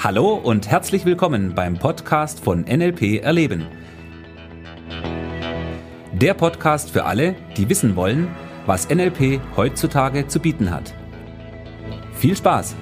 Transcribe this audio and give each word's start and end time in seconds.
Hallo 0.00 0.34
und 0.34 0.68
herzlich 0.70 1.04
willkommen 1.04 1.56
beim 1.56 1.76
Podcast 1.76 2.38
von 2.38 2.60
NLP 2.60 3.20
Erleben. 3.20 3.66
Der 6.12 6.34
Podcast 6.34 6.90
für 6.92 7.04
alle, 7.04 7.34
die 7.56 7.68
wissen 7.68 7.96
wollen, 7.96 8.28
was 8.64 8.88
NLP 8.88 9.40
heutzutage 9.56 10.28
zu 10.28 10.38
bieten 10.38 10.70
hat. 10.70 10.94
Viel 12.14 12.36
Spaß! 12.36 12.76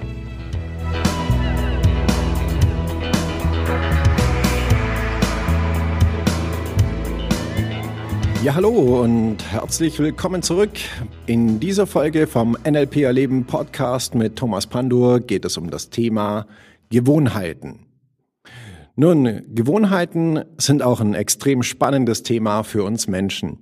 Ja, 8.45 8.55
hallo 8.55 9.03
und 9.03 9.39
herzlich 9.51 9.99
willkommen 9.99 10.43
zurück. 10.43 10.73
In 11.25 11.61
dieser 11.61 11.87
Folge 11.87 12.27
vom 12.27 12.59
NLP 12.63 12.99
Erleben 12.99 13.47
Podcast 13.47 14.15
mit 14.15 14.37
Thomas 14.37 14.67
Pandur 14.67 15.21
geht 15.21 15.47
es 15.47 15.57
um 15.57 15.71
das 15.71 15.89
Thema 15.89 16.47
Gewohnheiten. 16.91 17.87
Nun, 18.95 19.43
Gewohnheiten 19.55 20.45
sind 20.57 20.83
auch 20.83 21.01
ein 21.01 21.15
extrem 21.15 21.63
spannendes 21.63 22.23
Thema 22.23 22.63
für 22.63 22.83
uns 22.85 23.09
Menschen, 23.09 23.59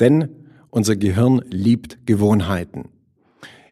denn 0.00 0.28
unser 0.70 0.96
Gehirn 0.96 1.42
liebt 1.50 2.06
Gewohnheiten. 2.06 2.88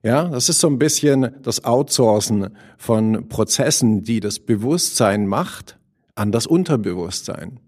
Ja, 0.02 0.28
das 0.28 0.48
ist 0.48 0.60
so 0.60 0.68
ein 0.68 0.78
bisschen 0.78 1.30
das 1.42 1.64
Outsourcen 1.64 2.50
von 2.76 3.28
Prozessen, 3.28 4.04
die 4.04 4.20
das 4.20 4.38
Bewusstsein 4.38 5.26
macht, 5.26 5.78
an 6.14 6.30
das 6.30 6.46
Unterbewusstsein. 6.46 7.60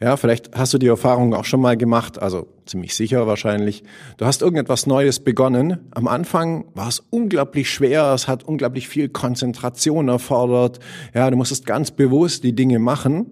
Ja, 0.00 0.16
vielleicht 0.16 0.56
hast 0.56 0.74
du 0.74 0.78
die 0.78 0.86
Erfahrung 0.86 1.34
auch 1.34 1.44
schon 1.44 1.60
mal 1.60 1.76
gemacht, 1.76 2.20
also 2.20 2.46
ziemlich 2.66 2.94
sicher 2.94 3.26
wahrscheinlich. 3.26 3.82
Du 4.16 4.26
hast 4.26 4.42
irgendetwas 4.42 4.86
Neues 4.86 5.20
begonnen. 5.20 5.88
Am 5.92 6.08
Anfang 6.08 6.66
war 6.74 6.88
es 6.88 7.02
unglaublich 7.10 7.70
schwer, 7.70 8.12
es 8.14 8.28
hat 8.28 8.44
unglaublich 8.44 8.88
viel 8.88 9.08
Konzentration 9.08 10.08
erfordert. 10.08 10.80
Ja, 11.14 11.30
du 11.30 11.36
musstest 11.36 11.66
ganz 11.66 11.90
bewusst 11.90 12.44
die 12.44 12.54
Dinge 12.54 12.78
machen. 12.78 13.26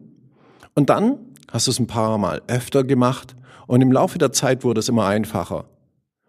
Und 0.74 0.90
dann 0.90 1.18
hast 1.50 1.66
du 1.66 1.70
es 1.70 1.78
ein 1.78 1.86
paar 1.86 2.18
Mal 2.18 2.42
öfter 2.46 2.84
gemacht 2.84 3.36
und 3.66 3.80
im 3.80 3.92
Laufe 3.92 4.18
der 4.18 4.32
Zeit 4.32 4.64
wurde 4.64 4.80
es 4.80 4.88
immer 4.88 5.06
einfacher. 5.06 5.66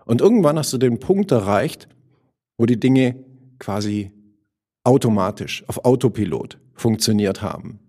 Und 0.05 0.21
irgendwann 0.21 0.57
hast 0.57 0.73
du 0.73 0.77
den 0.77 0.99
Punkt 0.99 1.31
erreicht, 1.31 1.87
wo 2.57 2.65
die 2.65 2.79
Dinge 2.79 3.15
quasi 3.59 4.11
automatisch 4.83 5.63
auf 5.67 5.85
Autopilot 5.85 6.59
funktioniert 6.73 7.41
haben. 7.41 7.79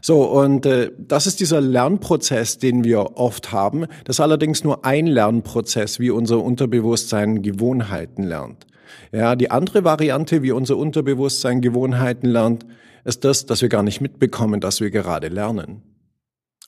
So, 0.00 0.24
und 0.24 0.66
äh, 0.66 0.90
das 0.98 1.26
ist 1.26 1.40
dieser 1.40 1.60
Lernprozess, 1.60 2.58
den 2.58 2.84
wir 2.84 3.16
oft 3.16 3.52
haben. 3.52 3.86
Das 4.04 4.16
ist 4.16 4.20
allerdings 4.20 4.64
nur 4.64 4.84
ein 4.84 5.06
Lernprozess, 5.06 6.00
wie 6.00 6.10
unser 6.10 6.42
Unterbewusstsein 6.42 7.42
Gewohnheiten 7.42 8.22
lernt. 8.22 8.66
Ja, 9.12 9.36
die 9.36 9.50
andere 9.50 9.84
Variante, 9.84 10.42
wie 10.42 10.52
unser 10.52 10.76
Unterbewusstsein 10.76 11.60
Gewohnheiten 11.60 12.26
lernt, 12.26 12.66
ist 13.04 13.24
das, 13.24 13.46
dass 13.46 13.62
wir 13.62 13.68
gar 13.68 13.82
nicht 13.82 14.00
mitbekommen, 14.00 14.60
dass 14.60 14.80
wir 14.80 14.90
gerade 14.90 15.28
lernen. 15.28 15.82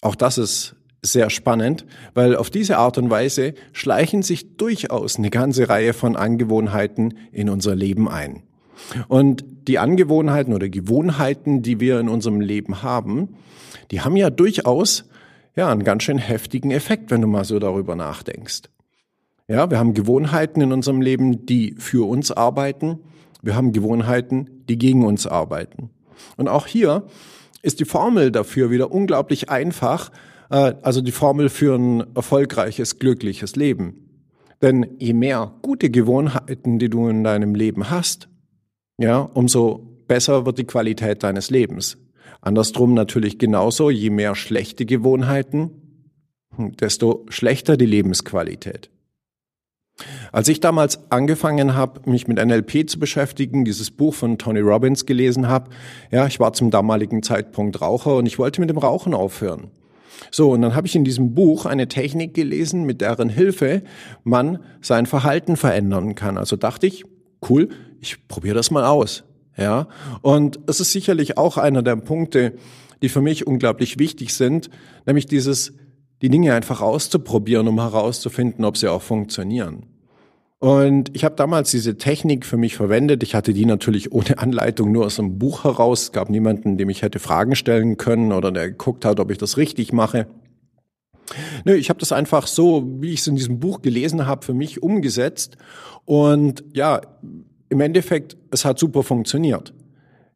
Auch 0.01 0.15
das 0.15 0.39
ist 0.39 0.77
sehr 1.03 1.31
spannend, 1.31 1.85
weil 2.15 2.37
auf 2.37 2.51
diese 2.51 2.79
Art 2.79 2.97
und 2.99 3.11
Weise 3.11 3.55
schleichen 3.73 4.23
sich 4.23 4.57
durchaus 4.57 5.17
eine 5.17 5.31
ganze 5.31 5.69
Reihe 5.69 5.95
von 5.95 6.17
Angewohnheiten 6.17 7.19
in 7.33 7.49
unser 7.49 7.75
Leben 7.75 8.09
ein. 8.09 8.45
Und 9.09 9.45
die 9.69 9.79
Angewohnheiten 9.79 10.55
oder 10.55 10.69
Gewohnheiten, 10.69 11.63
die 11.63 11.81
wir 11.81 12.01
in 12.01 12.09
unserem 12.09 12.41
Leben 12.41 12.83
haben, 12.83 13.37
die 13.91 14.01
haben 14.01 14.17
ja 14.17 14.31
durchaus 14.31 15.05
ja 15.55 15.71
einen 15.71 15.85
ganz 15.85 16.03
schön 16.03 16.19
heftigen 16.19 16.71
Effekt, 16.71 17.11
wenn 17.11 17.21
du 17.21 17.29
mal 17.29 17.45
so 17.45 17.59
darüber 17.59 17.95
nachdenkst. 17.95 18.63
Ja, 19.49 19.71
wir 19.71 19.79
haben 19.79 19.95
Gewohnheiten 19.95 20.61
in 20.61 20.73
unserem 20.73 21.01
Leben, 21.01 21.47
die 21.47 21.75
für 21.79 22.09
uns 22.09 22.31
arbeiten. 22.31 23.01
Wir 23.43 23.55
haben 23.57 23.73
Gewohnheiten, 23.73 24.65
die 24.69 24.79
gegen 24.79 25.05
uns 25.05 25.27
arbeiten. 25.27 25.91
Und 26.37 26.49
auch 26.49 26.67
hier 26.67 27.05
ist 27.61 27.81
die 27.81 27.85
Formel 27.85 28.31
dafür 28.31 28.71
wieder 28.71 28.93
unglaublich 28.93 29.51
einfach, 29.51 30.11
äh, 30.51 30.75
also 30.83 31.01
die 31.01 31.13
Formel 31.13 31.49
für 31.49 31.77
ein 31.77 32.05
erfolgreiches, 32.15 32.99
glückliches 32.99 33.57
Leben. 33.57 34.09
Denn 34.63 34.87
je 34.99 35.13
mehr 35.13 35.53
gute 35.61 35.91
Gewohnheiten, 35.91 36.79
die 36.79 36.89
du 36.89 37.09
in 37.09 37.25
deinem 37.25 37.55
Leben 37.55 37.91
hast, 37.91 38.29
ja, 38.99 39.21
umso 39.21 40.05
besser 40.07 40.47
wird 40.47 40.59
die 40.59 40.65
Qualität 40.65 41.23
deines 41.23 41.51
Lebens. 41.51 41.99
Andersrum 42.41 42.95
natürlich 42.95 43.39
genauso, 43.39 43.91
je 43.91 44.11
mehr 44.11 44.35
schlechte 44.35 44.85
Gewohnheiten, 44.85 45.71
desto 46.59 47.25
schlechter 47.29 47.77
die 47.77 47.87
Lebensqualität. 47.87 48.91
Als 50.33 50.49
ich 50.49 50.61
damals 50.61 51.11
angefangen 51.11 51.75
habe, 51.75 52.11
mich 52.11 52.27
mit 52.27 52.45
NLP 52.45 52.89
zu 52.89 52.99
beschäftigen, 52.99 53.65
dieses 53.65 53.91
Buch 53.91 54.15
von 54.15 54.39
Tony 54.39 54.61
Robbins 54.61 55.07
gelesen 55.07 55.49
habe, 55.49 55.71
ja, 56.11 56.27
ich 56.27 56.41
war 56.41 56.53
zum 56.53 56.71
damaligen 56.71 57.23
Zeitpunkt 57.23 57.81
Raucher 57.81 58.17
und 58.17 58.27
ich 58.27 58.39
wollte 58.39 58.61
mit 58.61 58.71
dem 58.71 58.79
Rauchen 58.79 59.15
aufhören. 59.15 59.71
So, 60.31 60.53
und 60.53 60.63
dann 60.63 60.75
habe 60.75 60.87
ich 60.87 60.97
in 60.97 61.05
diesem 61.05 61.35
Buch 61.35 61.67
eine 61.67 61.89
Technik 61.89 62.35
gelesen, 62.35 62.85
mit 62.85 63.01
deren 63.01 63.29
Hilfe 63.29 63.83
man 64.25 64.61
sein 64.81 65.07
Verhalten 65.07 65.57
verändern 65.57 66.15
kann. 66.15 66.39
Also 66.39 66.57
dachte 66.57 66.87
ich, 66.87 67.05
cool, 67.49 67.69
ich 68.03 68.29
probiere 68.29 68.57
das 68.57 68.71
mal 68.71 68.85
aus. 68.85 69.25
Ja, 69.57 69.89
und 70.23 70.61
es 70.67 70.81
ist 70.81 70.93
sicherlich 70.93 71.39
auch 71.39 71.59
einer 71.59 71.83
der 71.83 71.97
Punkte, 71.97 72.55
die 73.03 73.09
für 73.09 73.21
mich 73.21 73.47
unglaublich 73.47 73.99
wichtig 73.99 74.35
sind, 74.35 74.71
nämlich 75.07 75.27
dieses, 75.27 75.75
die 76.23 76.31
Dinge 76.31 76.55
einfach 76.55 76.81
auszuprobieren, 76.81 77.69
um 77.69 77.79
herauszufinden, 77.79 78.65
ob 78.65 78.77
sie 78.77 78.89
auch 78.89 79.03
funktionieren. 79.03 79.87
Und 80.59 81.15
ich 81.15 81.25
habe 81.25 81.35
damals 81.35 81.73
diese 81.73 81.99
Technik 81.99 82.47
für 82.47 82.57
mich 82.57 82.77
verwendet. 82.77 83.25
Ich 83.25 83.35
hatte 83.35 83.53
die 83.53 83.67
natürlich 83.67 84.13
ohne 84.13 84.39
Anleitung 84.39 84.93
nur 84.93 85.07
aus 85.07 85.19
einem 85.19 85.37
Buch 85.37 85.65
heraus. 85.65 86.03
Es 86.05 86.13
gab 86.13 86.31
niemanden, 86.31 86.79
dem 86.79 86.89
ich 86.89 87.03
hätte 87.03 87.19
Fragen 87.19 87.57
stellen 87.57 87.97
können 87.97 88.33
oder 88.33 88.53
der 88.53 88.71
geguckt 88.71 89.05
hat, 89.05 89.19
ob 89.19 89.33
ich 89.33 89.39
das 89.39 89.57
richtig 89.57 89.93
mache. 89.93 90.29
Nö, 91.65 91.75
ich 91.75 91.89
habe 91.89 91.99
das 91.99 92.13
einfach 92.13 92.47
so, 92.47 92.87
wie 93.01 93.13
ich 93.13 93.21
es 93.21 93.27
in 93.27 93.35
diesem 93.35 93.59
Buch 93.59 93.83
gelesen 93.83 94.27
habe, 94.27 94.45
für 94.45 94.55
mich 94.55 94.83
umgesetzt. 94.83 95.57
Und 96.05 96.63
ja, 96.73 97.01
im 97.73 97.81
Endeffekt, 97.81 98.37
es 98.51 98.67
hat 98.67 98.79
super 98.79 99.03
funktioniert. 99.03 99.73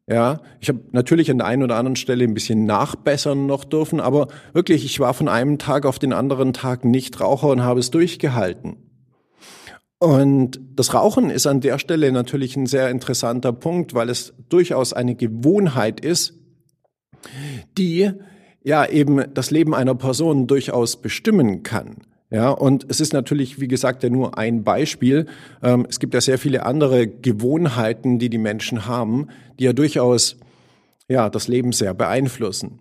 Ja, 0.09 0.39
ich 0.59 0.69
habe 0.69 0.79
natürlich 0.91 1.29
an 1.29 1.37
der 1.37 1.47
einen 1.47 1.63
oder 1.63 1.75
anderen 1.75 1.95
Stelle 1.95 2.23
ein 2.23 2.33
bisschen 2.33 2.65
nachbessern 2.65 3.45
noch 3.45 3.63
dürfen, 3.63 3.99
aber 3.99 4.27
wirklich, 4.53 4.85
ich 4.85 4.99
war 4.99 5.13
von 5.13 5.27
einem 5.27 5.59
Tag 5.59 5.85
auf 5.85 5.99
den 5.99 6.13
anderen 6.13 6.53
Tag 6.53 6.83
nicht 6.83 7.19
Raucher 7.21 7.49
und 7.49 7.61
habe 7.61 7.79
es 7.79 7.91
durchgehalten. 7.91 8.77
Und 9.99 10.59
das 10.75 10.93
Rauchen 10.93 11.29
ist 11.29 11.45
an 11.45 11.61
der 11.61 11.77
Stelle 11.77 12.11
natürlich 12.11 12.55
ein 12.55 12.65
sehr 12.65 12.89
interessanter 12.89 13.53
Punkt, 13.53 13.93
weil 13.93 14.09
es 14.09 14.33
durchaus 14.49 14.93
eine 14.93 15.15
Gewohnheit 15.15 15.99
ist, 15.99 16.39
die 17.77 18.11
ja 18.63 18.85
eben 18.87 19.31
das 19.33 19.51
Leben 19.51 19.75
einer 19.75 19.95
Person 19.95 20.47
durchaus 20.47 21.01
bestimmen 21.01 21.61
kann. 21.63 21.97
Ja, 22.29 22.49
und 22.49 22.85
es 22.89 22.99
ist 22.99 23.13
natürlich, 23.13 23.61
wie 23.61 23.69
gesagt, 23.69 24.03
ja 24.03 24.09
nur 24.09 24.37
ein 24.37 24.63
Beispiel. 24.63 25.27
Ähm, 25.63 25.85
es 25.89 25.99
gibt 25.99 26.13
ja 26.13 26.19
sehr 26.19 26.37
viele 26.37 26.65
andere 26.65 27.07
Gewohnheiten, 27.07 28.19
die 28.19 28.29
die 28.29 28.37
Menschen 28.37 28.85
haben, 28.85 29.27
die 29.59 29.63
ja 29.63 29.73
durchaus 29.73 30.37
ja 31.07 31.29
das 31.29 31.47
Leben 31.47 31.71
sehr 31.71 31.93
beeinflussen. 31.93 32.79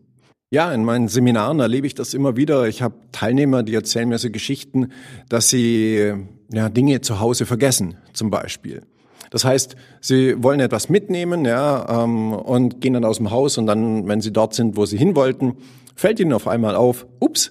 Ja, 0.51 0.73
in 0.73 0.85
meinen 0.85 1.09
Seminaren 1.09 1.61
erlebe 1.61 1.87
ich 1.87 1.95
das 1.95 2.15
immer 2.15 2.37
wieder. 2.37 2.67
Ich 2.67 2.83
habe 2.83 2.95
Teilnehmer, 3.13 3.63
die 3.63 3.75
erzählen 3.75 4.09
mir 4.09 4.19
so 4.19 4.31
Geschichten, 4.31 4.93
dass 5.29 5.49
sie 5.49 6.13
ja 6.53 6.69
Dinge 6.69 7.01
zu 7.01 7.21
Hause 7.21 7.47
vergessen, 7.47 7.97
zum 8.13 8.31
Beispiel. 8.31 8.83
Das 9.31 9.45
heißt, 9.45 9.77
sie 10.01 10.41
wollen 10.43 10.61
etwas 10.61 10.89
mitnehmen, 10.89 11.45
ja, 11.45 12.05
ähm, 12.05 12.33
und 12.33 12.81
gehen 12.81 12.95
dann 12.95 13.05
aus 13.05 13.17
dem 13.17 13.31
Haus 13.31 13.59
und 13.59 13.67
dann, 13.67 14.07
wenn 14.07 14.21
sie 14.21 14.33
dort 14.33 14.55
sind, 14.55 14.77
wo 14.77 14.87
sie 14.87 14.97
hin 14.97 15.17
wollten, 15.17 15.57
fällt 15.97 16.21
ihnen 16.21 16.33
auf 16.33 16.47
einmal 16.47 16.77
auf, 16.77 17.07
ups, 17.19 17.51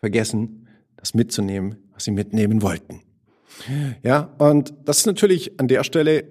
vergessen, 0.00 0.61
das 1.02 1.14
mitzunehmen, 1.14 1.76
was 1.92 2.04
sie 2.04 2.12
mitnehmen 2.12 2.62
wollten. 2.62 3.00
Ja, 4.02 4.30
und 4.38 4.72
das 4.84 4.98
ist 4.98 5.06
natürlich 5.06 5.58
an 5.60 5.68
der 5.68 5.84
Stelle 5.84 6.24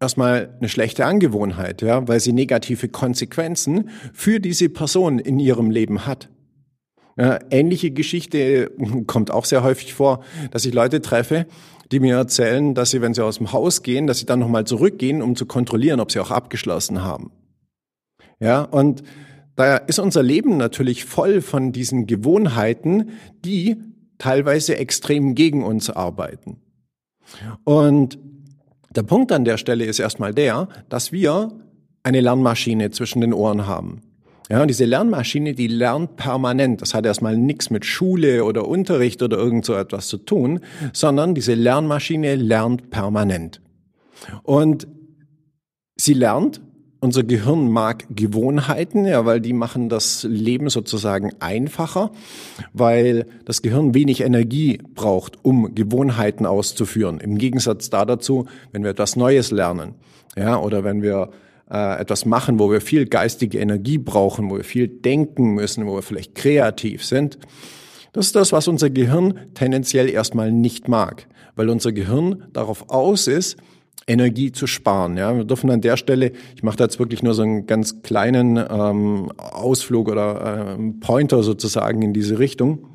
erstmal 0.00 0.54
eine 0.58 0.68
schlechte 0.68 1.06
Angewohnheit, 1.06 1.82
ja, 1.82 2.06
weil 2.06 2.20
sie 2.20 2.32
negative 2.32 2.88
Konsequenzen 2.88 3.88
für 4.12 4.38
diese 4.38 4.68
Person 4.68 5.18
in 5.18 5.40
ihrem 5.40 5.70
Leben 5.70 6.06
hat. 6.06 6.28
Ähnliche 7.50 7.90
Geschichte 7.90 8.70
kommt 9.06 9.30
auch 9.32 9.44
sehr 9.44 9.64
häufig 9.64 9.94
vor, 9.94 10.22
dass 10.50 10.64
ich 10.66 10.74
Leute 10.74 11.00
treffe, 11.00 11.46
die 11.90 11.98
mir 11.98 12.16
erzählen, 12.16 12.74
dass 12.74 12.90
sie, 12.90 13.00
wenn 13.00 13.14
sie 13.14 13.24
aus 13.24 13.38
dem 13.38 13.52
Haus 13.52 13.82
gehen, 13.82 14.06
dass 14.06 14.18
sie 14.18 14.26
dann 14.26 14.38
nochmal 14.38 14.64
zurückgehen, 14.64 15.22
um 15.22 15.36
zu 15.36 15.46
kontrollieren, 15.46 16.00
ob 16.00 16.12
sie 16.12 16.20
auch 16.20 16.30
abgeschlossen 16.30 17.02
haben. 17.02 17.32
Ja, 18.40 18.62
und 18.62 19.02
da 19.56 19.78
ist 19.78 19.98
unser 19.98 20.22
Leben 20.22 20.58
natürlich 20.58 21.06
voll 21.06 21.40
von 21.40 21.72
diesen 21.72 22.06
Gewohnheiten, 22.06 23.10
die 23.44 23.78
teilweise 24.18 24.76
extrem 24.76 25.34
gegen 25.34 25.64
uns 25.64 25.90
arbeiten. 25.90 26.58
Und 27.64 28.18
der 28.94 29.02
Punkt 29.02 29.32
an 29.32 29.44
der 29.44 29.58
Stelle 29.58 29.84
ist 29.84 29.98
erstmal 29.98 30.34
der, 30.34 30.68
dass 30.88 31.12
wir 31.12 31.52
eine 32.02 32.20
Lernmaschine 32.20 32.90
zwischen 32.90 33.20
den 33.20 33.32
Ohren 33.32 33.66
haben. 33.66 34.02
Ja, 34.50 34.64
diese 34.64 34.86
Lernmaschine, 34.86 35.54
die 35.54 35.66
lernt 35.66 36.16
permanent. 36.16 36.80
Das 36.80 36.94
hat 36.94 37.04
erstmal 37.04 37.36
nichts 37.36 37.68
mit 37.68 37.84
Schule 37.84 38.44
oder 38.44 38.66
Unterricht 38.66 39.22
oder 39.22 39.36
irgend 39.36 39.66
so 39.66 39.74
etwas 39.74 40.08
zu 40.08 40.16
tun, 40.16 40.60
sondern 40.94 41.34
diese 41.34 41.52
Lernmaschine 41.52 42.34
lernt 42.36 42.88
permanent. 42.88 43.60
Und 44.42 44.88
sie 45.96 46.14
lernt 46.14 46.62
unser 47.00 47.22
Gehirn 47.22 47.70
mag 47.70 48.06
Gewohnheiten, 48.10 49.04
ja, 49.04 49.24
weil 49.24 49.40
die 49.40 49.52
machen 49.52 49.88
das 49.88 50.24
Leben 50.24 50.68
sozusagen 50.68 51.30
einfacher, 51.38 52.10
weil 52.72 53.26
das 53.44 53.62
Gehirn 53.62 53.94
wenig 53.94 54.20
Energie 54.20 54.80
braucht, 54.94 55.44
um 55.44 55.74
Gewohnheiten 55.74 56.46
auszuführen. 56.46 57.20
Im 57.20 57.38
Gegensatz 57.38 57.90
da 57.90 58.04
dazu, 58.04 58.46
wenn 58.72 58.82
wir 58.82 58.90
etwas 58.90 59.16
Neues 59.16 59.50
lernen, 59.50 59.94
ja, 60.36 60.58
oder 60.58 60.82
wenn 60.82 61.02
wir 61.02 61.30
äh, 61.70 62.00
etwas 62.00 62.24
machen, 62.24 62.58
wo 62.58 62.70
wir 62.70 62.80
viel 62.80 63.06
geistige 63.06 63.58
Energie 63.58 63.98
brauchen, 63.98 64.50
wo 64.50 64.56
wir 64.56 64.64
viel 64.64 64.88
denken 64.88 65.54
müssen, 65.54 65.86
wo 65.86 65.94
wir 65.94 66.02
vielleicht 66.02 66.34
kreativ 66.34 67.04
sind. 67.04 67.38
Das 68.12 68.26
ist 68.26 68.36
das, 68.36 68.52
was 68.52 68.66
unser 68.66 68.90
Gehirn 68.90 69.38
tendenziell 69.54 70.08
erstmal 70.08 70.50
nicht 70.50 70.88
mag, 70.88 71.28
weil 71.54 71.68
unser 71.68 71.92
Gehirn 71.92 72.44
darauf 72.52 72.90
aus 72.90 73.28
ist, 73.28 73.56
Energie 74.06 74.52
zu 74.52 74.66
sparen. 74.66 75.16
Ja, 75.16 75.36
wir 75.36 75.44
dürfen 75.44 75.70
an 75.70 75.80
der 75.80 75.96
Stelle, 75.96 76.32
ich 76.54 76.62
mache 76.62 76.76
da 76.76 76.84
jetzt 76.84 76.98
wirklich 76.98 77.22
nur 77.22 77.34
so 77.34 77.42
einen 77.42 77.66
ganz 77.66 78.02
kleinen 78.02 78.56
ähm, 78.56 79.30
Ausflug 79.36 80.08
oder 80.08 80.76
äh, 80.78 80.92
Pointer 81.00 81.42
sozusagen 81.42 82.02
in 82.02 82.12
diese 82.12 82.38
Richtung. 82.38 82.86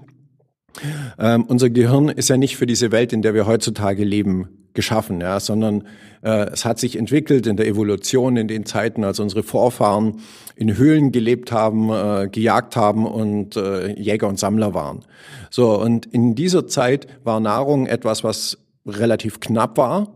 Ähm, 1.19 1.43
unser 1.43 1.69
Gehirn 1.69 2.09
ist 2.09 2.29
ja 2.29 2.37
nicht 2.37 2.57
für 2.57 2.65
diese 2.65 2.91
Welt, 2.91 3.13
in 3.13 3.21
der 3.21 3.33
wir 3.33 3.45
heutzutage 3.45 4.03
leben, 4.03 4.49
geschaffen, 4.73 5.21
ja, 5.21 5.39
sondern 5.39 5.83
äh, 6.23 6.49
es 6.51 6.65
hat 6.65 6.79
sich 6.79 6.95
entwickelt 6.95 7.45
in 7.47 7.57
der 7.57 7.67
Evolution 7.67 8.37
in 8.37 8.47
den 8.47 8.65
Zeiten, 8.65 9.03
als 9.03 9.19
unsere 9.19 9.43
Vorfahren 9.43 10.19
in 10.55 10.77
Höhlen 10.77 11.11
gelebt 11.11 11.51
haben, 11.51 11.89
äh, 11.91 12.27
gejagt 12.31 12.75
haben 12.75 13.05
und 13.05 13.55
äh, 13.55 13.93
Jäger 13.93 14.27
und 14.27 14.39
Sammler 14.39 14.73
waren. 14.73 15.05
So 15.49 15.79
und 15.79 16.05
in 16.07 16.35
dieser 16.35 16.67
Zeit 16.67 17.07
war 17.23 17.39
Nahrung 17.39 17.85
etwas, 17.85 18.23
was 18.23 18.57
relativ 18.85 19.39
knapp 19.39 19.77
war 19.77 20.15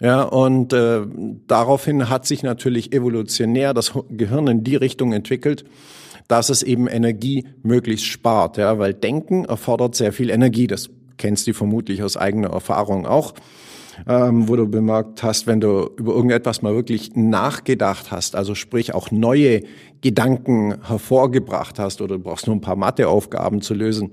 ja, 0.00 0.22
und 0.22 0.72
äh, 0.72 1.00
daraufhin 1.46 2.08
hat 2.08 2.26
sich 2.26 2.42
natürlich 2.42 2.92
evolutionär 2.92 3.74
das 3.74 3.92
Gehirn 4.10 4.46
in 4.46 4.64
die 4.64 4.76
Richtung 4.76 5.12
entwickelt, 5.12 5.64
dass 6.28 6.50
es 6.50 6.62
eben 6.62 6.86
Energie 6.86 7.46
möglichst 7.62 8.06
spart, 8.06 8.58
ja, 8.58 8.78
weil 8.78 8.94
Denken 8.94 9.44
erfordert 9.44 9.94
sehr 9.96 10.12
viel 10.12 10.30
Energie. 10.30 10.66
Das 10.66 10.90
kennst 11.16 11.46
du 11.46 11.52
vermutlich 11.52 12.02
aus 12.02 12.16
eigener 12.16 12.50
Erfahrung 12.50 13.06
auch 13.06 13.34
ähm, 14.06 14.48
wo 14.48 14.56
du 14.56 14.66
bemerkt 14.66 15.22
hast, 15.22 15.46
wenn 15.46 15.60
du 15.60 15.90
über 15.96 16.12
irgendetwas 16.14 16.62
mal 16.62 16.74
wirklich 16.74 17.16
nachgedacht 17.16 18.10
hast, 18.10 18.36
also 18.36 18.54
sprich 18.54 18.94
auch 18.94 19.10
neue 19.10 19.62
Gedanken 20.00 20.76
hervorgebracht 20.86 21.78
hast 21.78 22.00
oder 22.00 22.16
du 22.16 22.22
brauchst 22.22 22.46
nur 22.46 22.56
ein 22.56 22.60
paar 22.60 22.76
Matheaufgaben 22.76 23.60
zu 23.60 23.74
lösen, 23.74 24.12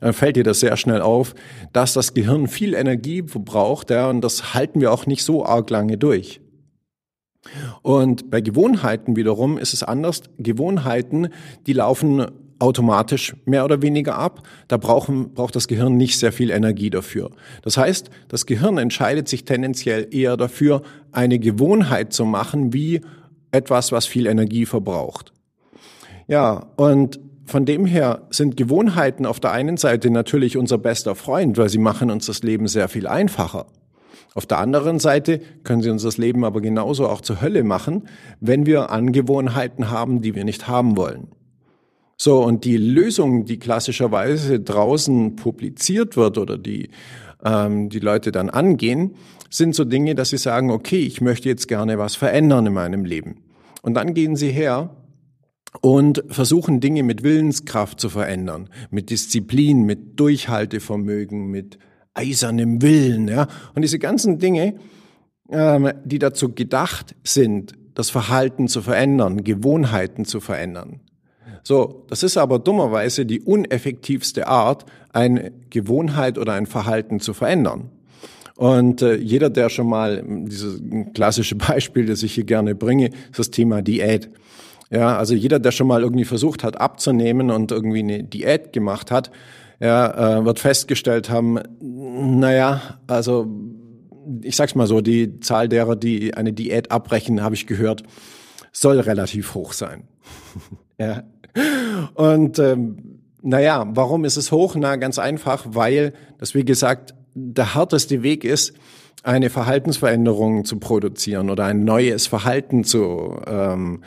dann 0.00 0.12
fällt 0.12 0.36
dir 0.36 0.44
das 0.44 0.60
sehr 0.60 0.76
schnell 0.76 1.00
auf, 1.00 1.34
dass 1.72 1.92
das 1.92 2.14
Gehirn 2.14 2.48
viel 2.48 2.74
Energie 2.74 3.22
verbraucht, 3.26 3.90
ja, 3.90 4.08
und 4.08 4.22
das 4.22 4.54
halten 4.54 4.80
wir 4.80 4.92
auch 4.92 5.06
nicht 5.06 5.24
so 5.24 5.44
arg 5.44 5.70
lange 5.70 5.98
durch. 5.98 6.40
Und 7.82 8.30
bei 8.30 8.40
Gewohnheiten 8.40 9.16
wiederum 9.16 9.58
ist 9.58 9.72
es 9.72 9.82
anders. 9.82 10.22
Gewohnheiten, 10.38 11.28
die 11.66 11.74
laufen 11.74 12.26
automatisch 12.58 13.36
mehr 13.44 13.64
oder 13.64 13.82
weniger 13.82 14.16
ab. 14.16 14.42
Da 14.68 14.76
brauchen, 14.76 15.34
braucht 15.34 15.56
das 15.56 15.68
Gehirn 15.68 15.96
nicht 15.96 16.18
sehr 16.18 16.32
viel 16.32 16.50
Energie 16.50 16.90
dafür. 16.90 17.30
Das 17.62 17.76
heißt, 17.76 18.10
das 18.28 18.46
Gehirn 18.46 18.78
entscheidet 18.78 19.28
sich 19.28 19.44
tendenziell 19.44 20.08
eher 20.10 20.36
dafür, 20.36 20.82
eine 21.12 21.38
Gewohnheit 21.38 22.12
zu 22.12 22.24
machen, 22.24 22.72
wie 22.72 23.02
etwas, 23.50 23.92
was 23.92 24.06
viel 24.06 24.26
Energie 24.26 24.66
verbraucht. 24.66 25.32
Ja, 26.28 26.66
und 26.76 27.20
von 27.44 27.64
dem 27.64 27.86
her 27.86 28.26
sind 28.30 28.56
Gewohnheiten 28.56 29.24
auf 29.24 29.38
der 29.38 29.52
einen 29.52 29.76
Seite 29.76 30.10
natürlich 30.10 30.56
unser 30.56 30.78
bester 30.78 31.14
Freund, 31.14 31.56
weil 31.58 31.68
sie 31.68 31.78
machen 31.78 32.10
uns 32.10 32.26
das 32.26 32.42
Leben 32.42 32.66
sehr 32.66 32.88
viel 32.88 33.06
einfacher. 33.06 33.66
Auf 34.34 34.46
der 34.46 34.58
anderen 34.58 34.98
Seite 34.98 35.40
können 35.62 35.80
sie 35.80 35.90
uns 35.90 36.02
das 36.02 36.18
Leben 36.18 36.44
aber 36.44 36.60
genauso 36.60 37.08
auch 37.08 37.20
zur 37.20 37.40
Hölle 37.40 37.62
machen, 37.62 38.08
wenn 38.40 38.66
wir 38.66 38.90
Angewohnheiten 38.90 39.90
haben, 39.90 40.20
die 40.20 40.34
wir 40.34 40.44
nicht 40.44 40.68
haben 40.68 40.96
wollen. 40.96 41.28
So, 42.18 42.42
und 42.42 42.64
die 42.64 42.78
Lösung, 42.78 43.44
die 43.44 43.58
klassischerweise 43.58 44.60
draußen 44.60 45.36
publiziert 45.36 46.16
wird 46.16 46.38
oder 46.38 46.56
die 46.56 46.88
ähm, 47.44 47.88
die 47.88 48.00
Leute 48.00 48.32
dann 48.32 48.50
angehen, 48.50 49.14
sind 49.50 49.74
so 49.74 49.84
Dinge, 49.84 50.14
dass 50.14 50.30
sie 50.30 50.38
sagen, 50.38 50.70
okay, 50.70 51.00
ich 51.00 51.20
möchte 51.20 51.48
jetzt 51.48 51.68
gerne 51.68 51.98
was 51.98 52.16
verändern 52.16 52.66
in 52.66 52.72
meinem 52.74 53.04
Leben. 53.04 53.42
Und 53.82 53.94
dann 53.94 54.14
gehen 54.14 54.36
sie 54.36 54.50
her 54.50 54.90
und 55.80 56.24
versuchen 56.28 56.80
Dinge 56.80 57.02
mit 57.02 57.22
Willenskraft 57.22 58.00
zu 58.00 58.08
verändern, 58.08 58.68
mit 58.90 59.10
Disziplin, 59.10 59.84
mit 59.84 60.18
Durchhaltevermögen, 60.18 61.48
mit 61.48 61.78
eisernem 62.14 62.82
Willen. 62.82 63.28
Ja? 63.28 63.46
Und 63.74 63.82
diese 63.82 63.98
ganzen 63.98 64.38
Dinge, 64.38 64.74
ähm, 65.50 65.92
die 66.04 66.18
dazu 66.18 66.52
gedacht 66.52 67.14
sind, 67.22 67.74
das 67.94 68.10
Verhalten 68.10 68.68
zu 68.68 68.82
verändern, 68.82 69.44
Gewohnheiten 69.44 70.24
zu 70.24 70.40
verändern. 70.40 71.00
So, 71.62 72.04
das 72.08 72.22
ist 72.22 72.36
aber 72.36 72.58
dummerweise 72.58 73.26
die 73.26 73.40
uneffektivste 73.40 74.46
Art, 74.46 74.86
eine 75.12 75.52
Gewohnheit 75.70 76.38
oder 76.38 76.52
ein 76.52 76.66
Verhalten 76.66 77.20
zu 77.20 77.34
verändern. 77.34 77.90
Und 78.56 79.02
äh, 79.02 79.16
jeder, 79.16 79.50
der 79.50 79.68
schon 79.68 79.88
mal, 79.88 80.22
dieses 80.26 80.80
klassische 81.14 81.54
Beispiel, 81.56 82.06
das 82.06 82.22
ich 82.22 82.34
hier 82.34 82.44
gerne 82.44 82.74
bringe, 82.74 83.10
ist 83.30 83.38
das 83.38 83.50
Thema 83.50 83.82
Diät. 83.82 84.30
Ja, 84.90 85.18
also 85.18 85.34
jeder, 85.34 85.58
der 85.58 85.72
schon 85.72 85.88
mal 85.88 86.02
irgendwie 86.02 86.24
versucht 86.24 86.62
hat 86.62 86.80
abzunehmen 86.80 87.50
und 87.50 87.72
irgendwie 87.72 88.00
eine 88.00 88.22
Diät 88.22 88.72
gemacht 88.72 89.10
hat, 89.10 89.30
ja, 89.80 90.38
äh, 90.38 90.44
wird 90.44 90.58
festgestellt 90.58 91.28
haben, 91.28 91.58
naja, 91.80 92.80
also 93.06 93.46
ich 94.42 94.56
sag's 94.56 94.74
mal 94.74 94.86
so, 94.86 95.00
die 95.00 95.40
Zahl 95.40 95.68
derer, 95.68 95.96
die 95.96 96.34
eine 96.34 96.52
Diät 96.52 96.90
abbrechen, 96.90 97.42
habe 97.42 97.54
ich 97.54 97.66
gehört, 97.66 98.02
soll 98.72 99.00
relativ 99.00 99.54
hoch 99.54 99.72
sein. 99.72 100.04
ja, 100.98 101.24
und 102.14 102.58
ähm, 102.58 103.20
naja, 103.42 103.86
warum 103.94 104.24
ist 104.24 104.36
es 104.36 104.50
hoch? 104.50 104.74
Na, 104.76 104.96
ganz 104.96 105.18
einfach, 105.18 105.64
weil 105.68 106.12
das, 106.38 106.54
wie 106.54 106.64
gesagt, 106.64 107.14
der 107.34 107.74
härteste 107.74 108.22
Weg 108.22 108.44
ist, 108.44 108.74
eine 109.22 109.50
Verhaltensveränderung 109.50 110.64
zu 110.64 110.78
produzieren 110.78 111.50
oder 111.50 111.64
ein 111.64 111.84
neues 111.84 112.26
Verhalten 112.26 112.84
zu, 112.84 113.40
ähm, 113.46 114.02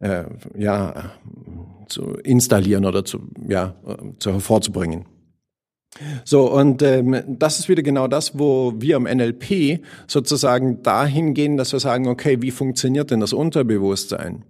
äh, 0.00 0.24
ja, 0.56 1.12
zu 1.88 2.14
installieren 2.22 2.84
oder 2.84 3.04
zu, 3.04 3.20
ja, 3.48 3.74
zu 4.18 4.32
hervorzubringen. 4.32 5.06
So, 6.24 6.52
und 6.52 6.82
ähm, 6.82 7.16
das 7.26 7.58
ist 7.58 7.68
wieder 7.68 7.82
genau 7.82 8.08
das, 8.08 8.38
wo 8.38 8.74
wir 8.76 8.96
am 8.96 9.04
NLP 9.04 9.80
sozusagen 10.06 10.82
dahin 10.82 11.34
gehen, 11.34 11.56
dass 11.56 11.72
wir 11.72 11.80
sagen, 11.80 12.06
okay, 12.08 12.40
wie 12.42 12.50
funktioniert 12.50 13.10
denn 13.10 13.20
das 13.20 13.32
Unterbewusstsein? 13.32 14.44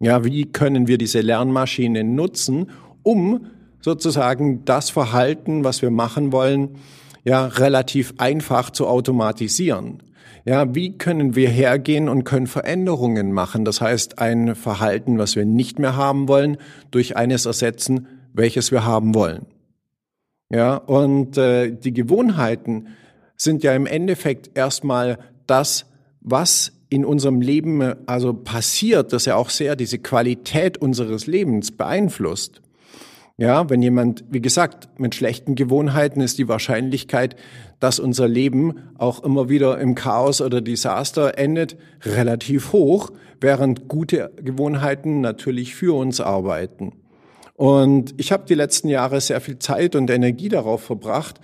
Ja, 0.00 0.24
wie 0.24 0.46
können 0.46 0.86
wir 0.86 0.98
diese 0.98 1.20
Lernmaschine 1.20 2.04
nutzen, 2.04 2.70
um 3.02 3.46
sozusagen 3.80 4.64
das 4.64 4.90
Verhalten, 4.90 5.64
was 5.64 5.82
wir 5.82 5.90
machen 5.90 6.32
wollen, 6.32 6.76
ja, 7.24 7.46
relativ 7.46 8.14
einfach 8.18 8.70
zu 8.70 8.86
automatisieren? 8.86 10.02
Ja, 10.46 10.74
wie 10.74 10.98
können 10.98 11.34
wir 11.36 11.48
hergehen 11.48 12.08
und 12.08 12.24
können 12.24 12.46
Veränderungen 12.46 13.32
machen? 13.32 13.64
Das 13.64 13.80
heißt, 13.80 14.18
ein 14.18 14.54
Verhalten, 14.54 15.18
was 15.18 15.36
wir 15.36 15.46
nicht 15.46 15.78
mehr 15.78 15.96
haben 15.96 16.28
wollen, 16.28 16.58
durch 16.90 17.16
eines 17.16 17.46
ersetzen, 17.46 18.08
welches 18.34 18.70
wir 18.70 18.84
haben 18.84 19.14
wollen. 19.14 19.46
Ja, 20.50 20.76
und 20.76 21.38
äh, 21.38 21.72
die 21.72 21.94
Gewohnheiten 21.94 22.88
sind 23.36 23.62
ja 23.62 23.74
im 23.74 23.86
Endeffekt 23.86 24.50
erstmal 24.56 25.18
das, 25.46 25.86
was 26.20 26.72
in 26.88 27.04
unserem 27.04 27.40
Leben 27.40 27.82
also 28.06 28.34
passiert, 28.34 29.12
dass 29.12 29.26
er 29.26 29.36
auch 29.36 29.50
sehr 29.50 29.76
diese 29.76 29.98
Qualität 29.98 30.78
unseres 30.78 31.26
Lebens 31.26 31.72
beeinflusst. 31.72 32.60
Ja, 33.36 33.68
wenn 33.68 33.82
jemand, 33.82 34.24
wie 34.30 34.40
gesagt, 34.40 34.88
mit 35.00 35.16
schlechten 35.16 35.56
Gewohnheiten 35.56 36.20
ist 36.20 36.38
die 36.38 36.46
Wahrscheinlichkeit, 36.46 37.34
dass 37.80 37.98
unser 37.98 38.28
Leben 38.28 38.74
auch 38.96 39.24
immer 39.24 39.48
wieder 39.48 39.78
im 39.80 39.96
Chaos 39.96 40.40
oder 40.40 40.60
Desaster 40.60 41.36
endet, 41.36 41.76
relativ 42.04 42.72
hoch, 42.72 43.10
während 43.40 43.88
gute 43.88 44.30
Gewohnheiten 44.36 45.20
natürlich 45.20 45.74
für 45.74 45.96
uns 45.96 46.20
arbeiten. 46.20 46.92
Und 47.54 48.14
ich 48.18 48.30
habe 48.30 48.44
die 48.48 48.54
letzten 48.54 48.88
Jahre 48.88 49.20
sehr 49.20 49.40
viel 49.40 49.58
Zeit 49.58 49.96
und 49.96 50.10
Energie 50.10 50.48
darauf 50.48 50.82
verbracht, 50.82 51.40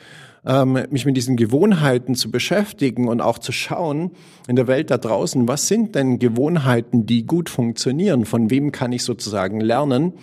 ähm, 0.47 0.79
mich 0.91 1.05
mit 1.05 1.17
diesen 1.17 1.37
Gewohnheiten 1.37 2.15
zu 2.15 2.31
beschäftigen 2.31 3.09
und 3.09 3.21
auch 3.21 3.39
zu 3.39 3.53
schauen 3.53 4.13
in 4.49 4.57
der 4.57 4.67
Welt 4.67 4.91
da 4.91 4.99
draußen, 4.99 5.47
was 5.49 5.69
sind 5.69 5.95
denn 5.95 6.19
Gewohnheiten, 6.19 7.07
die 7.07 7.27
gut 7.27 7.49
funktionieren? 7.49 8.25
Von 8.25 8.51
wem 8.51 8.73
kann 8.73 8.93
ich 8.93 9.05
sozusagen 9.05 9.61
lernen, 9.61 10.15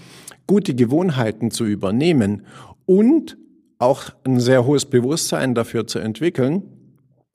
gute 0.47 0.74
Gewohnheiten 0.74 1.51
zu 1.51 1.65
übernehmen 1.65 2.43
und 2.86 3.38
auch 3.79 4.05
ein 4.24 4.39
sehr 4.39 4.65
hohes 4.65 4.86
Bewusstsein 4.86 5.53
dafür 5.53 5.86
zu 5.86 6.00
entwickeln, 6.00 6.63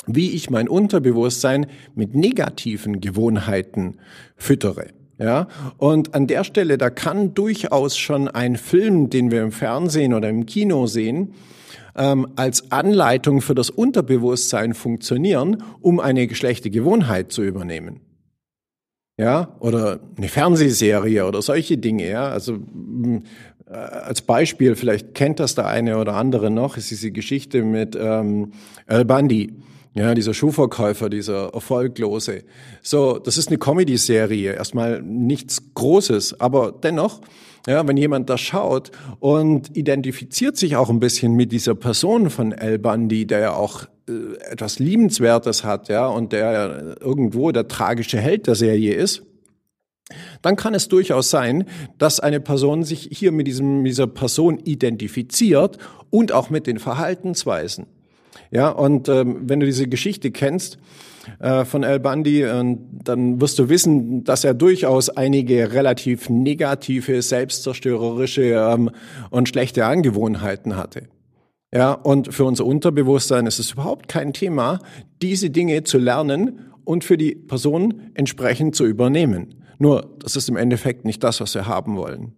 wie 0.07 0.31
ich 0.31 0.51
mein 0.51 0.69
Unterbewusstsein 0.69 1.67
mit 1.95 2.15
negativen 2.15 3.01
Gewohnheiten 3.01 3.99
füttere. 4.37 4.89
Ja, 5.19 5.47
und 5.77 6.15
an 6.15 6.27
der 6.27 6.43
Stelle, 6.43 6.79
da 6.79 6.91
kann 6.91 7.35
durchaus 7.35 7.97
schon 7.97 8.27
ein 8.27 8.57
Film, 8.57 9.09
den 9.09 9.31
wir 9.31 9.43
im 9.43 9.53
Fernsehen 9.53 10.15
oder 10.15 10.29
im 10.29 10.47
Kino 10.47 10.87
sehen, 10.87 11.35
ähm, 11.97 12.29
als 12.37 12.71
Anleitung 12.73 13.41
für 13.41 13.55
das 13.55 13.71
Unterbewusstsein 13.71 14.75
funktionieren, 14.75 15.63
um 15.81 16.01
eine 16.01 16.33
schlechte 16.35 16.71
Gewohnheit 16.71 17.33
zu 17.33 17.43
übernehmen. 17.43 18.01
ja, 19.19 19.55
oder 19.61 20.01
eine 20.17 20.29
Fernsehserie 20.29 21.27
oder 21.27 21.43
solche 21.43 21.79
Dinge, 21.79 22.09
ja. 22.09 22.29
Also 22.29 22.59
äh, 23.67 23.75
als 23.75 24.23
Beispiel, 24.23 24.75
vielleicht 24.75 25.15
kennt 25.15 25.39
das 25.39 25.55
der 25.55 25.67
eine 25.67 25.99
oder 25.99 26.15
andere 26.15 26.51
noch, 26.51 26.77
ist 26.77 26.91
diese 26.91 27.13
Geschichte 27.13 27.63
mit 27.63 27.97
ähm, 28.01 28.53
Al 28.87 29.05
Bundy. 29.05 29.53
Ja, 29.95 30.15
dieser 30.15 30.33
Schuhverkäufer, 30.33 31.11
dieser 31.11 31.53
Erfolglose. 31.53 32.45
So, 32.81 33.19
das 33.19 33.37
ist 33.37 33.49
eine 33.49 33.59
Comedy-Serie. 33.59 34.55
Erstmal 34.55 35.03
nichts 35.03 35.75
Großes, 35.75 36.41
aber 36.41 36.73
dennoch, 36.73 37.21
ja, 37.67 37.87
wenn 37.87 37.99
jemand 37.99 38.31
da 38.31 38.39
schaut 38.39 38.91
und 39.21 39.77
identifiziert 39.77 40.57
sich 40.57 40.77
auch 40.77 40.89
ein 40.89 40.99
bisschen 40.99 41.35
mit 41.35 41.53
dieser 41.53 41.75
Person 41.75 42.31
von 42.31 42.55
Al 42.55 42.79
Bundy, 42.79 43.27
der 43.27 43.39
ja 43.41 43.55
auch 43.55 43.85
äh, 44.09 44.35
etwas 44.51 44.79
Liebenswertes 44.79 45.63
hat, 45.63 45.91
ja, 45.91 46.07
und 46.07 46.33
der 46.33 46.97
irgendwo 47.01 47.53
der 47.53 47.69
tragische 47.69 48.19
Held 48.19 48.47
der 48.47 48.55
Serie 48.55 48.95
ist, 48.95 49.23
dann 50.41 50.57
kann 50.57 50.75
es 50.75 50.89
durchaus 50.89 51.29
sein, 51.29 51.67
dass 51.99 52.19
eine 52.19 52.41
Person 52.41 52.83
sich 52.83 53.11
hier 53.13 53.31
mit 53.31 53.47
diesem, 53.47 53.85
dieser 53.85 54.07
Person 54.07 54.59
identifiziert 54.59 55.77
und 56.09 56.33
auch 56.33 56.49
mit 56.49 56.67
den 56.67 56.79
Verhaltensweisen. 56.79 57.87
Ja, 58.53 58.69
und 58.69 59.09
ähm, 59.09 59.49
wenn 59.49 59.61
du 59.61 59.67
diese 59.67 59.89
Geschichte 59.89 60.31
kennst 60.31 60.77
äh, 61.41 61.65
von 61.65 61.85
Al 61.85 61.99
Bundy, 62.01 62.43
äh, 62.43 62.77
dann 63.03 63.41
wirst 63.41 63.59
du 63.59 63.71
wissen, 63.71 64.25
dass 64.25 64.45
er 64.45 64.53
durchaus 64.53 65.09
einige 65.09 65.73
relativ 65.73 66.29
negative, 66.29 67.23
selbstzerstörerische 67.23 68.43
ähm, 68.43 68.91
und 69.31 69.49
schlechte 69.49 69.87
Angewohnheiten 69.87 70.77
hatte. 70.77 71.09
Ja, 71.75 71.93
und 71.93 72.35
für 72.35 72.45
unser 72.45 72.67
Unterbewusstsein 72.67 73.47
ist 73.47 73.59
es 73.59 73.73
überhaupt 73.73 74.07
kein 74.09 74.35
Thema, 74.35 74.81
diese 75.23 75.49
Dinge 75.49 75.85
zu 75.85 75.97
lernen 75.97 76.61
und 76.85 77.05
für 77.05 77.17
die 77.17 77.35
Person 77.35 78.11
entsprechend 78.13 78.77
zu 78.77 78.85
übernehmen. 78.85 79.55
Nur, 79.79 80.15
das 80.19 80.37
ist 80.37 80.51
im 80.51 80.57
Endeffekt 80.57 81.07
nicht 81.07 81.25
das, 81.25 81.41
was 81.41 81.55
wir 81.55 81.67
haben 81.67 81.97
wollen. 81.97 82.35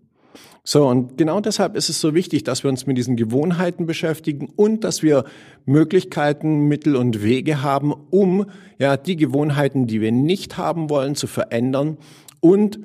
So, 0.66 0.88
und 0.88 1.18
genau 1.18 1.40
deshalb 1.40 1.76
ist 1.76 1.90
es 1.90 2.00
so 2.00 2.14
wichtig, 2.14 2.42
dass 2.42 2.64
wir 2.64 2.70
uns 2.70 2.86
mit 2.86 2.96
diesen 2.96 3.16
Gewohnheiten 3.16 3.84
beschäftigen 3.84 4.48
und 4.56 4.82
dass 4.82 5.02
wir 5.02 5.24
Möglichkeiten, 5.66 6.60
Mittel 6.68 6.96
und 6.96 7.22
Wege 7.22 7.62
haben, 7.62 7.92
um 7.92 8.46
ja 8.78 8.96
die 8.96 9.16
Gewohnheiten, 9.16 9.86
die 9.86 10.00
wir 10.00 10.10
nicht 10.10 10.56
haben 10.56 10.88
wollen, 10.88 11.16
zu 11.16 11.26
verändern 11.26 11.98
und 12.40 12.78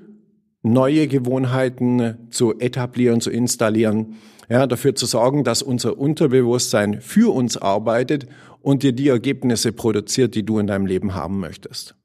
neue 0.61 1.07
Gewohnheiten 1.07 2.27
zu 2.31 2.59
etablieren, 2.59 3.21
zu 3.21 3.31
installieren, 3.31 4.15
ja, 4.49 4.67
dafür 4.67 4.93
zu 4.93 5.05
sorgen, 5.05 5.45
dass 5.45 5.61
unser 5.61 5.97
Unterbewusstsein 5.97 6.99
für 6.99 7.33
uns 7.33 7.55
arbeitet 7.55 8.27
und 8.61 8.83
dir 8.83 8.91
die 8.91 9.07
Ergebnisse 9.07 9.71
produziert, 9.71 10.35
die 10.35 10.43
du 10.43 10.59
in 10.59 10.67
deinem 10.67 10.85
Leben 10.85 11.15
haben 11.15 11.39
möchtest. 11.39 11.95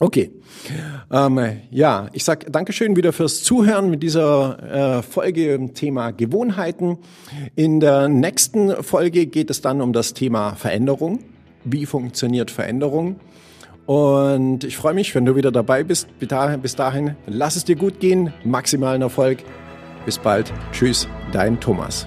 Okay. 0.00 0.30
Ähm, 1.10 1.40
ja, 1.70 2.08
ich 2.12 2.22
sag 2.22 2.52
Dankeschön 2.52 2.94
wieder 2.94 3.12
fürs 3.12 3.42
Zuhören 3.42 3.90
mit 3.90 4.02
dieser 4.02 4.98
äh, 4.98 5.02
Folge 5.02 5.54
im 5.54 5.74
Thema 5.74 6.12
Gewohnheiten. 6.12 6.98
In 7.56 7.80
der 7.80 8.08
nächsten 8.08 8.82
Folge 8.84 9.26
geht 9.26 9.50
es 9.50 9.60
dann 9.60 9.80
um 9.80 9.92
das 9.92 10.14
Thema 10.14 10.54
Veränderung. 10.54 11.20
Wie 11.64 11.84
funktioniert 11.84 12.52
Veränderung? 12.52 13.18
Und 13.86 14.64
ich 14.64 14.76
freue 14.76 14.94
mich, 14.94 15.14
wenn 15.14 15.24
du 15.24 15.34
wieder 15.34 15.50
dabei 15.50 15.82
bist. 15.82 16.06
Bis 16.20 16.28
dahin, 16.28 16.60
bis 16.60 16.76
dahin 16.76 17.16
lass 17.26 17.56
es 17.56 17.64
dir 17.64 17.76
gut 17.76 17.98
gehen. 17.98 18.32
Maximalen 18.44 19.02
Erfolg. 19.02 19.38
Bis 20.04 20.18
bald. 20.18 20.52
Tschüss, 20.72 21.08
dein 21.32 21.58
Thomas. 21.58 22.06